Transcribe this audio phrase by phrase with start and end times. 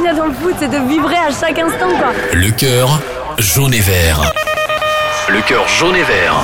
[0.00, 2.12] qu'il y a dans le foot, c'est de vibrer à chaque instant, quoi.
[2.32, 3.00] Le cœur
[3.38, 4.32] jaune et vert.
[5.28, 6.36] Le cœur jaune et vert.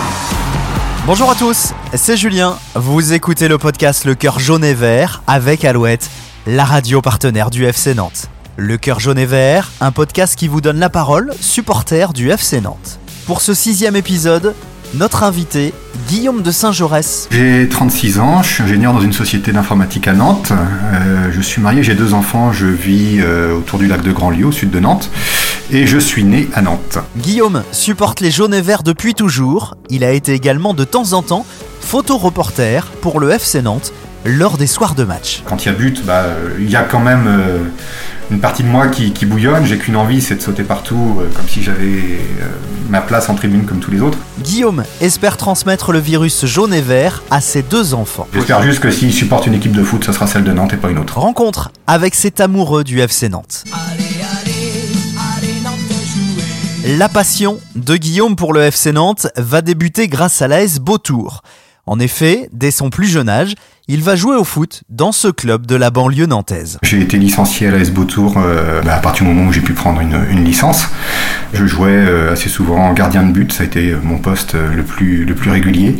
[1.07, 2.59] Bonjour à tous, c'est Julien.
[2.75, 6.11] Vous écoutez le podcast Le cœur jaune et vert avec Alouette,
[6.46, 8.29] la radio partenaire du FC Nantes.
[8.57, 12.61] Le cœur jaune et vert, un podcast qui vous donne la parole, supporter du FC
[12.61, 12.98] Nantes.
[13.27, 14.54] Pour ce sixième épisode,
[14.95, 15.75] notre invité,
[16.09, 17.29] Guillaume de Saint-Jaurès.
[17.30, 20.53] J'ai 36 ans, je suis ingénieur dans une société d'informatique à Nantes.
[20.53, 24.46] Euh, je suis marié, j'ai deux enfants, je vis euh, autour du lac de Grandlieu,
[24.46, 25.11] au sud de Nantes.
[25.71, 26.99] Et je suis né à Nantes.
[27.18, 29.75] Guillaume supporte les jaunes et verts depuis toujours.
[29.90, 31.45] Il a été également de temps en temps
[31.81, 33.92] photo-reporter pour le FC Nantes
[34.27, 35.42] lors des soirs de match.
[35.44, 36.25] Quand il y a but, bah,
[36.58, 37.58] il y a quand même euh,
[38.30, 39.64] une partie de moi qui, qui bouillonne.
[39.64, 42.48] J'ai qu'une envie, c'est de sauter partout, euh, comme si j'avais euh,
[42.89, 44.19] ma place en tribune comme tous les autres.
[44.41, 48.27] Guillaume espère transmettre le virus jaune et vert à ses deux enfants.
[48.34, 50.77] J'espère juste que s'il supporte une équipe de foot, ce sera celle de Nantes et
[50.77, 51.19] pas une autre.
[51.19, 53.64] Rencontre avec cet amoureux du FC Nantes.
[56.84, 61.42] La passion de Guillaume pour le FC Nantes va débuter grâce à l'AS Beautour.
[61.89, 63.55] En effet, dès son plus jeune âge,
[63.89, 66.79] il va jouer au foot dans ce club de la banlieue nantaise.
[66.83, 69.75] J'ai été licencié à l'AS Beautour euh, bah, à partir du moment où j'ai pu
[69.75, 70.89] prendre une, licence.
[71.53, 74.83] Je jouais euh, assez souvent gardien de but, ça a été mon poste euh, le
[74.83, 75.97] plus, le plus régulier.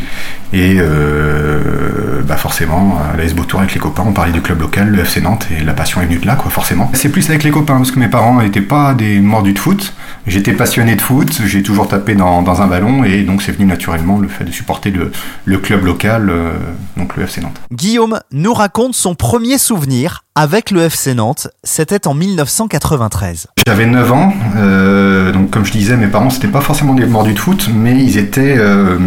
[0.53, 4.89] Et euh, bah forcément, à l'AS Beautour avec les copains, on parlait du club local,
[4.91, 6.91] le FC Nantes, et la passion est venue de là, quoi, forcément.
[6.95, 9.92] C'est plus avec les copains, parce que mes parents n'étaient pas des mordus de foot.
[10.27, 13.67] J'étais passionné de foot, j'ai toujours tapé dans, dans un ballon, et donc c'est venu
[13.67, 15.11] naturellement le fait de supporter le,
[15.45, 16.53] le club local, euh,
[16.97, 17.61] donc le FC Nantes.
[17.81, 21.49] Guillaume nous raconte son premier souvenir avec le FC Nantes.
[21.63, 23.49] C'était en 1993.
[23.67, 27.35] J'avais 9 ans, euh, donc comme je disais, mes parents c'était pas forcément des mordus
[27.35, 28.99] de foot, mais ils étaient euh,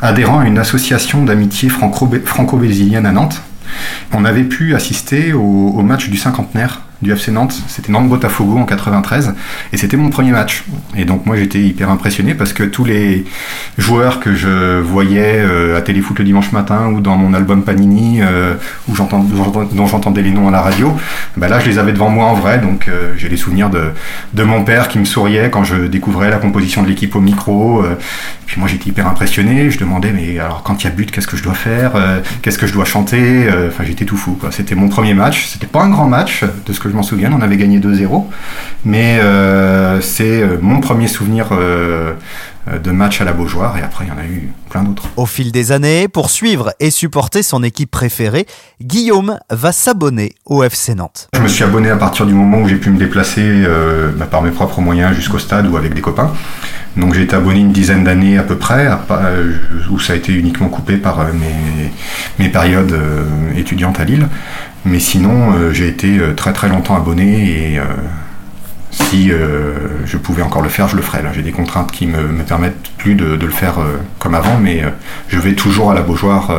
[0.00, 3.42] adhérents à une association d'amitié franco- franco-brésilienne à Nantes.
[4.14, 9.34] On avait pu assister au match du cinquantenaire du FC Nantes, c'était Nantes-Botafogo en 93,
[9.72, 10.64] et c'était mon premier match.
[10.96, 13.26] Et donc moi j'étais hyper impressionné parce que tous les
[13.76, 18.20] joueurs que je voyais euh, à Téléfoot le dimanche matin ou dans mon album Panini,
[18.22, 18.54] euh,
[18.88, 20.96] où dont j'entendais les noms à la radio,
[21.36, 23.90] bah là je les avais devant moi en vrai, donc euh, j'ai les souvenirs de,
[24.32, 27.82] de mon père qui me souriait quand je découvrais la composition de l'équipe au micro.
[27.84, 27.98] euh,
[28.46, 31.26] puis moi j'étais hyper impressionné, je demandais mais alors quand il y a but qu'est-ce
[31.26, 31.92] que je dois faire,
[32.42, 34.52] qu'est-ce que je dois chanter, enfin j'étais tout fou quoi.
[34.52, 37.32] C'était mon premier match, c'était pas un grand match de ce que je m'en souviens,
[37.32, 38.24] on avait gagné 2-0,
[38.84, 44.06] mais euh, c'est euh, mon premier souvenir euh, de match à la Beaujoire et après
[44.06, 45.04] il y en a eu plein d'autres.
[45.16, 48.46] Au fil des années, pour suivre et supporter son équipe préférée,
[48.82, 51.28] Guillaume va s'abonner au FC Nantes.
[51.34, 54.26] Je me suis abonné à partir du moment où j'ai pu me déplacer euh, bah,
[54.28, 56.32] par mes propres moyens jusqu'au stade ou avec des copains.
[56.96, 58.88] Donc j'ai été abonné une dizaine d'années à peu près,
[59.90, 61.92] où ça a été uniquement coupé par mes,
[62.38, 62.98] mes périodes
[63.54, 64.26] étudiantes à Lille.
[64.86, 67.82] Mais sinon, euh, j'ai été euh, très très longtemps abonné et euh,
[68.92, 69.30] si
[70.06, 71.22] je pouvais encore le faire, je le ferais.
[71.34, 73.74] J'ai des contraintes qui me, me permettent plus de, de le faire
[74.18, 74.82] comme avant, mais
[75.28, 76.50] je vais toujours à la Beaujoire.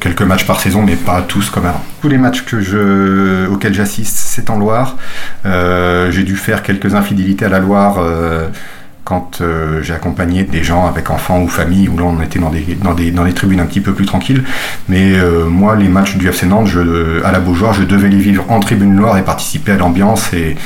[0.00, 1.84] quelques matchs par saison, mais pas tous comme avant.
[2.00, 4.96] Tous les matchs auxquels j'assiste, c'est en Loire.
[5.44, 7.98] J'ai dû faire quelques infidélités à la Loire
[9.06, 12.50] quand euh, j'ai accompagné des gens avec enfants ou famille, où là on était dans
[12.50, 14.42] des, dans des, dans des tribunes un petit peu plus tranquilles.
[14.88, 18.18] Mais euh, moi, les matchs du FC Nantes, je, à la Beaujoire, je devais les
[18.18, 20.56] vivre en tribune Loire et participer à l'ambiance et,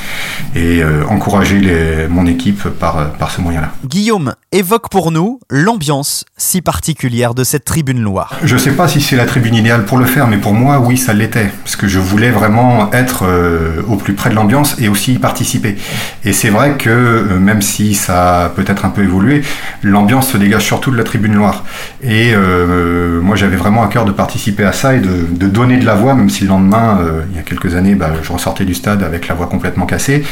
[0.57, 1.61] euh, encourager
[2.09, 3.73] mon équipe par, par ce moyen-là.
[3.85, 8.37] Guillaume évoque pour nous l'ambiance si particulière de cette tribune Loire.
[8.43, 10.97] Je sais pas si c'est la tribune idéale pour le faire, mais pour moi, oui,
[10.97, 11.51] ça l'était.
[11.63, 15.19] Parce que je voulais vraiment être euh, au plus près de l'ambiance et aussi y
[15.19, 15.77] participer.
[16.25, 19.43] Et c'est vrai que, euh, même si ça a peut-être un peu évolué,
[19.85, 21.65] l'ambiance se dégage surtout de la tribune Loire.
[22.03, 25.87] Et euh, moi, j'avais vraiment à cœur de participer à ça et de, donner de
[25.87, 26.99] la voix, même si le lendemain,
[27.31, 30.25] il y a quelques années, bah, je ressortais du stade avec la voix complètement cassée.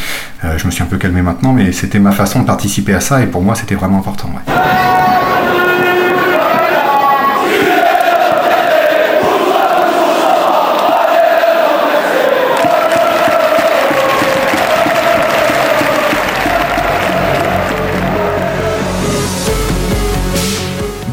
[0.45, 3.21] Je me suis un peu calmé maintenant, mais c'était ma façon de participer à ça
[3.21, 3.99] et pour moi, c'était vraiment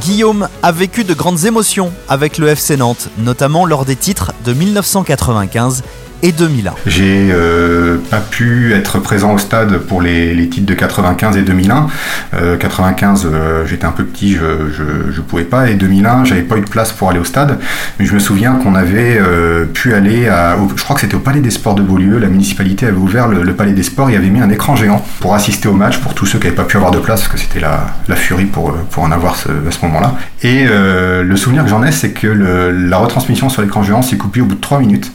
[0.02, 4.54] Guillaume a vécu de grandes émotions avec le FC Nantes, notamment lors des titres de
[4.54, 5.84] 1995
[6.26, 6.74] et 2001.
[6.88, 11.44] J'ai euh, pas pu être présent au stade pour les, les titres de 95 et
[11.44, 11.88] 2001.
[12.34, 15.70] Euh, 95, euh, j'étais un peu petit, je, je, je pouvais pas.
[15.70, 17.60] Et 2001, j'avais pas eu de place pour aller au stade.
[18.00, 21.20] Mais je me souviens qu'on avait euh, pu aller à, je crois que c'était au
[21.20, 22.18] Palais des Sports de Beaulieu.
[22.18, 25.36] La municipalité avait ouvert le, Palais des Sports et avait mis un écran géant pour
[25.36, 27.38] assister au match pour tous ceux qui n'avaient pas pu avoir de place parce que
[27.38, 30.16] c'était la, la furie pour, pour en avoir à ce moment-là.
[30.42, 34.42] Et le souvenir que j'en ai, c'est que la retransmission sur l'écran géant s'est coupée
[34.42, 35.12] au bout de 3 minutes.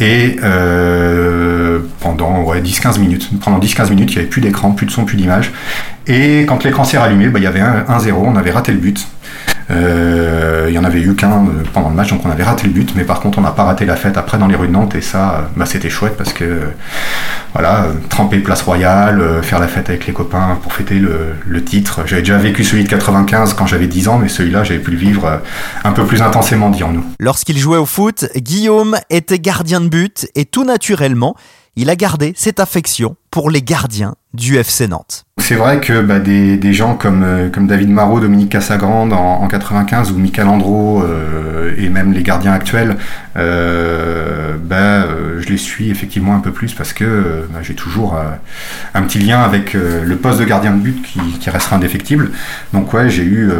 [0.00, 0.36] Et
[2.00, 5.04] pendant ouais, 10-15 minutes, pendant 10-15 minutes, il n'y avait plus d'écran, plus de son,
[5.04, 5.52] plus d'image.
[6.06, 8.78] Et quand l'écran s'est rallumé, bah, il y avait un 0 on avait raté le
[8.78, 9.06] but.
[9.70, 12.66] Euh, il y en avait eu qu'un euh, pendant le match, donc on avait raté
[12.66, 14.68] le but, mais par contre on n'a pas raté la fête après dans les rues
[14.68, 16.62] de Nantes et ça, euh, bah, c'était chouette parce que
[17.52, 22.02] voilà, tremper place royale, faire la fête avec les copains pour fêter le, titre.
[22.06, 24.96] J'avais déjà vécu celui de 95 quand j'avais 10 ans, mais celui-là j'avais pu le
[24.96, 25.40] vivre
[25.82, 27.04] un peu plus intensément, dirons-nous.
[27.18, 31.34] Lorsqu'il jouait au foot, Guillaume était gardien de but et tout naturellement,
[31.74, 35.24] il a gardé cette affection pour les gardiens du FC Nantes.
[35.38, 39.48] C'est vrai que bah, des, gens comme, euh, comme David Marot, Dominique Cassagrande en, en
[39.48, 42.96] 95 ou Michael Andro euh, et même les gardiens actuels,
[43.36, 45.06] euh, bah,
[45.38, 48.18] je les suis effectivement un peu plus parce que bah, j'ai toujours
[48.94, 52.30] un petit lien avec le poste de gardien de but qui, qui restera indéfectible.
[52.72, 53.50] Donc ouais, j'ai eu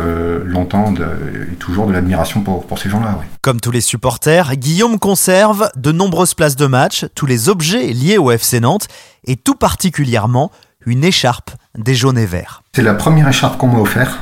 [0.45, 3.19] longtemps et toujours de l'admiration pour, pour ces gens-là.
[3.43, 8.19] Comme tous les supporters, Guillaume conserve de nombreuses places de match, tous les objets liés
[8.19, 8.89] au FC Nantes
[9.25, 10.51] et tout particulièrement
[10.87, 12.63] une écharpe des jaunes et verts.
[12.75, 14.19] C'est la première écharpe qu'on m'a offert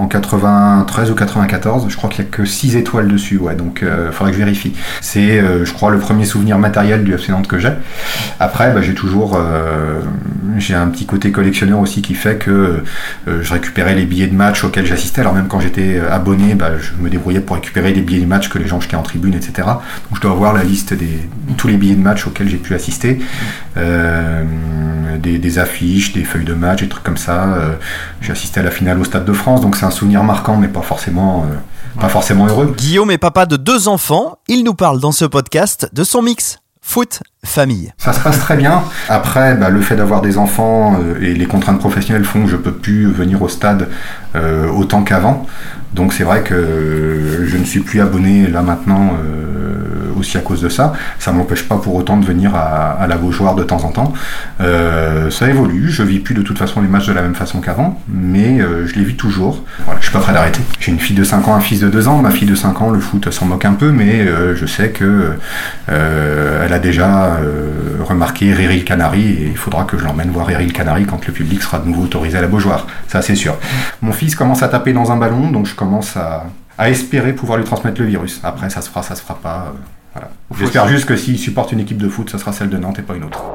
[0.00, 1.86] en 93 ou 94.
[1.88, 4.38] Je crois qu'il n'y a que 6 étoiles dessus, ouais, donc il euh, faudrait que
[4.38, 4.72] je vérifie.
[5.00, 7.72] C'est, euh, je crois, le premier souvenir matériel du FC Nantes que j'ai.
[8.38, 10.00] Après, bah, j'ai toujours, euh,
[10.56, 12.82] j'ai un petit côté collectionneur aussi qui fait que
[13.26, 15.20] je récupérais les billets de match auxquels j'assistais.
[15.20, 18.48] Alors même quand j'étais abonné, bah, je me débrouillais pour récupérer les billets de match
[18.48, 19.52] que les gens jetaient en tribune, etc.
[19.66, 22.74] Donc je dois avoir la liste des tous les billets de match auxquels j'ai pu
[22.74, 23.18] assister,
[25.20, 27.58] des, des, affiches, des feuilles de match, des trucs comme ça.
[28.20, 30.68] j'ai assisté à la finale au Stade de France, donc c'est un souvenir marquant, mais
[30.68, 32.74] pas forcément, euh, pas forcément heureux.
[32.76, 34.38] Guillaume est papa de deux enfants.
[34.48, 37.92] Il nous parle dans ce podcast de son mix foot, famille.
[37.98, 38.82] Ça se passe très bien.
[39.08, 42.56] Après, bah, le fait d'avoir des enfants euh, et les contraintes professionnelles font que je
[42.56, 43.88] peux plus venir au stade
[44.34, 45.46] euh, autant qu'avant.
[45.94, 49.12] Donc c'est vrai que je ne suis plus abonné là maintenant
[50.20, 50.92] aussi à cause de ça.
[51.18, 54.12] Ça m'empêche pas pour autant de venir à, la Beaujoire de temps en temps.
[54.60, 57.60] Euh, ça évolue, je vis plus de toute façon les matchs de la même façon
[57.60, 59.64] qu'avant, mais euh, je les vis toujours.
[59.84, 60.60] Voilà, je suis pas prêt d'arrêter.
[60.78, 62.18] J'ai une fille de 5 ans, un fils de 2 ans.
[62.18, 64.90] Ma fille de 5 ans, le foot s'en moque un peu, mais euh, je sais
[64.90, 65.32] que
[65.88, 67.38] elle a déjà
[68.00, 71.26] remarqué Riri le Canari et il faudra que je l'emmène voir Riri le Canari quand
[71.26, 72.86] le public sera de nouveau autorisé à la Beaujoire.
[73.08, 73.56] Ça c'est sûr.
[74.02, 76.44] Mon fils commence à taper dans un ballon, donc je commence à,
[76.80, 78.40] à espérer pouvoir lui transmettre le virus.
[78.42, 79.74] Après, ça se fera, ça se fera pas.
[80.58, 83.02] J'espère juste que s'il supporte une équipe de foot, ça sera celle de Nantes et
[83.02, 83.52] pas une autre.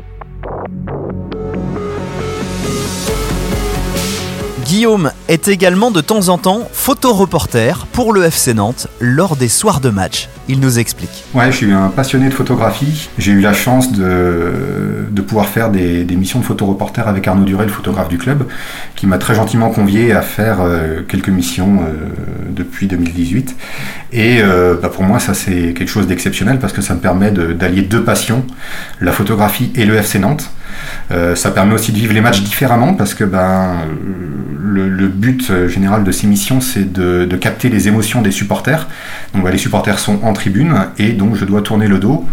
[4.75, 9.79] Guillaume est également de temps en temps photoreporter pour le FC Nantes lors des soirs
[9.79, 10.27] de match.
[10.49, 11.23] Il nous explique.
[11.33, 13.09] Ouais, je suis un passionné de photographie.
[13.17, 17.67] J'ai eu la chance de, de pouvoir faire des, missions de photoreporter avec Arnaud Durel,
[17.67, 18.47] le photographe du club,
[18.97, 22.09] qui m'a très gentiment convié à faire euh, quelques missions euh,
[22.49, 23.55] depuis 2018.
[24.11, 27.31] Et euh, bah pour moi, ça c'est quelque chose d'exceptionnel parce que ça me permet
[27.31, 28.45] d'allier deux passions,
[28.99, 30.51] la photographie et le FC Nantes.
[31.09, 33.77] ça permet aussi de vivre les matchs différemment parce que ben
[35.25, 38.87] but euh, général de ces missions, c'est de, capter les émotions des supporters.
[39.33, 42.25] Donc bah, les supporters sont en tribune et donc je dois tourner le dos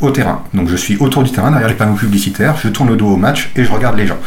[0.00, 0.42] au terrain.
[0.54, 3.16] Donc je suis autour du terrain, derrière les panneaux publicitaires, je tourne le dos au
[3.16, 4.18] match et je regarde les gens.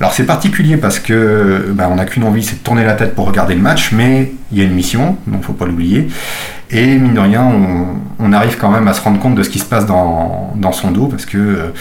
[0.00, 3.14] Alors c'est particulier parce que bah, on n'a qu'une envie, c'est de tourner la tête
[3.14, 6.08] pour regarder le match, mais il y a une mission, donc faut pas l'oublier.
[6.70, 7.50] Et mine de rien,
[8.18, 10.90] on, arrive quand même à se rendre compte de ce qui se passe dans, son
[10.90, 11.72] dos, parce que euh,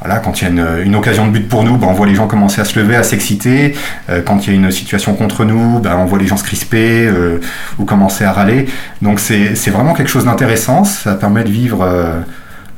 [0.00, 2.14] voilà, quand il y a une, occasion de but pour nous, bah, on voit les
[2.14, 3.76] gens commencer à se lever, à s'exciter.
[4.08, 6.42] Euh, quand il y a une situation contre nous, bah, on voit les gens se
[6.42, 7.38] crisper euh,
[7.78, 8.66] ou commencer à râler.
[9.02, 10.84] Donc c'est vraiment quelque chose d'intéressant.
[10.84, 11.86] Ça permet de vivre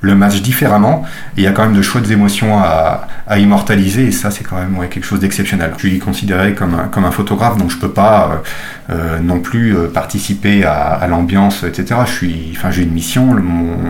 [0.02, 1.04] le match différemment.
[1.36, 3.06] Il y a quand même de chouettes émotions à,
[3.38, 5.72] immortaliser, et ça, c'est quand même quelque chose d'exceptionnel.
[5.78, 8.42] Je suis considéré comme un, comme un photographe, donc je peux pas
[8.90, 12.00] euh, euh, non plus euh, participer à, l'ambiance, etc.
[12.06, 13.36] Je suis, enfin, j'ai une mission,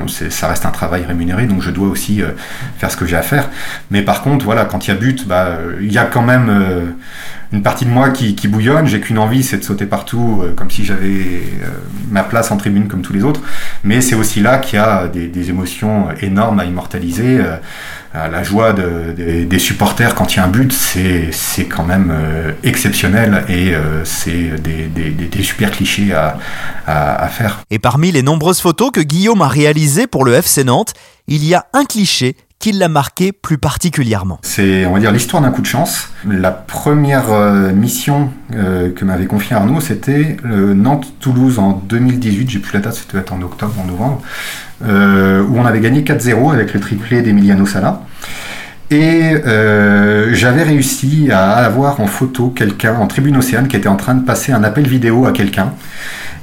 [0.07, 2.23] ça reste un travail rémunéré, donc je dois aussi
[2.79, 3.49] faire ce que j'ai à faire.
[3.91, 6.95] Mais par contre, voilà, quand il y a but, bah, il y a quand même
[7.53, 8.87] une partie de moi qui, bouillonne.
[8.87, 11.43] J'ai qu'une envie, c'est de sauter partout, comme si j'avais
[12.11, 13.41] ma place en tribune comme tous les autres.
[13.85, 17.41] Mais c'est aussi là qu'il y a des, émotions énormes à immortaliser.
[18.15, 22.13] la joie des supporters quand il y a un but, c'est quand même
[22.63, 26.39] exceptionnel et c'est des, des, super clichés à,
[26.87, 27.61] à, faire.
[27.71, 30.95] Et parmi les nombreuses photos que Guillaume a réalisées pour le FC Nantes,
[31.29, 35.51] il y a un cliché qui l'a marqué plus particulièrement C'est, on dire, l'histoire d'un
[35.51, 36.11] coup de chance.
[36.25, 42.49] La première euh, mission euh, que m'avait confié Arnaud, c'était Nantes-Toulouse en 2018.
[42.49, 44.23] J'ai plus la date, c'était en octobre, en novembre,
[44.85, 48.03] euh, où on avait gagné 4-0 avec le triplé d'Emiliano Sala.
[48.93, 53.97] Et euh, j'avais réussi à avoir en photo quelqu'un en tribune océane qui était en
[53.97, 55.73] train de passer un appel vidéo à quelqu'un.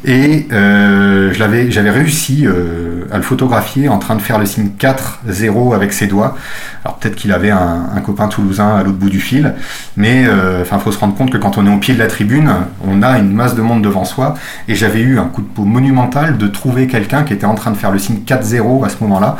[0.03, 5.75] Et euh, j'avais réussi euh, à le photographier en train de faire le signe 4-0
[5.75, 6.37] avec ses doigts.
[6.83, 9.53] Alors peut-être qu'il avait un, copain toulousain à l'autre bout du fil,
[9.95, 10.25] mais
[10.61, 12.49] enfin faut se rendre compte que quand on est au pied de la tribune,
[12.87, 14.35] on a une masse de monde devant soi,
[14.67, 17.71] et j'avais eu un coup de peau monumental de trouver quelqu'un qui était en train
[17.71, 19.35] de faire le signe 4-0 à ce moment-là,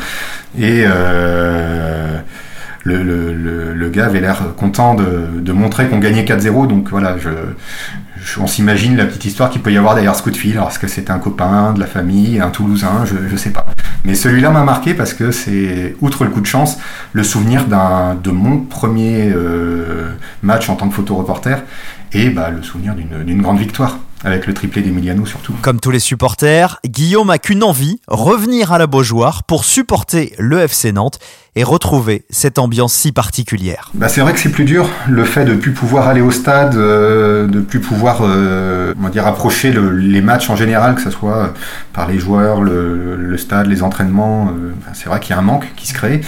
[0.58, 0.84] et
[2.84, 6.66] le, le, le, gars avait l'air content de, de montrer qu'on gagnait 4-0.
[6.66, 7.28] Donc voilà, je,
[8.38, 10.56] on s'imagine la petite histoire qu'il peut y avoir derrière ce coup de fil.
[10.56, 13.66] Alors, est-ce que c'était un copain, de la famille, un Toulousain Je ne sais pas.
[14.04, 16.78] Mais celui-là m'a marqué parce que c'est, outre le coup de chance,
[17.12, 21.56] le souvenir d'un, de mon premier euh, match en tant que photoreporter
[22.12, 25.54] et bah, le souvenir d'une grande victoire avec le triplé d'Emiliano surtout.
[25.62, 30.60] Comme tous les supporters, Guillaume a qu'une envie, revenir à la Beaujoire pour supporter le
[30.60, 31.18] FC Nantes
[31.56, 33.90] et retrouver cette ambiance si particulière.
[33.94, 36.76] Bah c'est vrai que c'est plus dur, le fait de plus pouvoir aller au stade,
[36.76, 41.52] euh, de plus pouvoir euh, dire approcher les matchs en général, que ce soit
[41.92, 45.66] par les joueurs, le, stade, les entraînements, euh, c'est vrai qu'il y a un manque
[45.76, 46.20] qui se crée.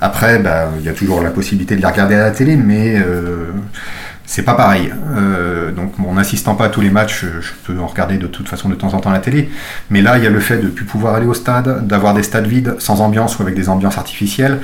[0.00, 3.00] Après, bah, il y a toujours la possibilité de les regarder à la télé, mais
[4.24, 4.92] c'est pas pareil.
[5.16, 8.48] Euh, donc en n'assistant pas à tous les matchs, je peux en regarder de toute
[8.48, 9.50] façon de temps en temps la télé.
[9.90, 12.14] Mais là, il y a le fait de ne plus pouvoir aller au stade, d'avoir
[12.14, 14.60] des stades vides, sans ambiance ou avec des ambiances artificielles.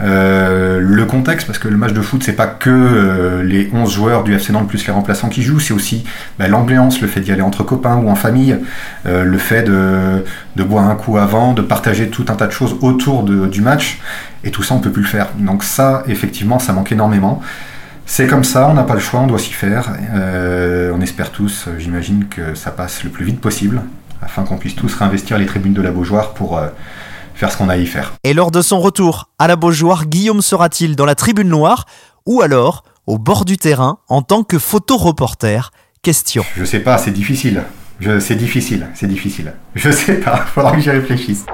[0.00, 3.90] Euh, le contexte, parce que le match de foot, c'est pas que euh, les 11
[3.90, 6.04] joueurs du FC Nantes plus les remplaçants qui jouent, c'est aussi
[6.38, 8.56] bah, l'ambiance, le fait d'y aller entre copains ou en famille,
[9.04, 10.22] le fait de,
[10.62, 14.00] boire un coup avant, de partager tout un tas de choses autour du match.
[14.44, 15.28] Et tout ça, on peut plus le faire.
[15.38, 17.42] Donc ça, effectivement, ça manque énormément.
[18.10, 19.92] C'est comme ça, on n'a pas le choix, on doit s'y faire.
[20.14, 23.82] Euh, on espère tous, euh, j'imagine, que ça passe le plus vite possible,
[24.22, 26.68] afin qu'on puisse tous réinvestir les tribunes de la Beaujoire pour euh,
[27.34, 28.14] faire ce qu'on a à y faire.
[28.24, 31.84] Et lors de son retour à la Beaujoire, Guillaume sera-t-il dans la tribune noire
[32.24, 35.70] ou alors au bord du terrain en tant que photoreporter?
[36.00, 36.44] Question.
[36.56, 37.62] Je sais pas, c'est difficile.
[38.20, 39.52] c'est difficile, c'est difficile.
[39.74, 41.44] Je sais pas, faudra que j'y réfléchisse.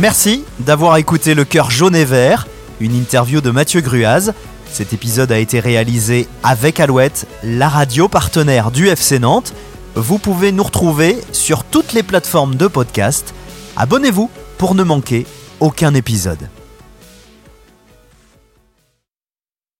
[0.00, 2.46] Merci d'avoir écouté Le Cœur jaune et vert,
[2.78, 4.32] une interview de Mathieu Gruaz.
[4.70, 9.52] Cet épisode a été réalisé avec Alouette, la radio partenaire du FC Nantes.
[9.96, 13.34] Vous pouvez nous retrouver sur toutes les plateformes de podcast.
[13.76, 15.26] Abonnez-vous pour ne manquer
[15.58, 16.48] aucun épisode.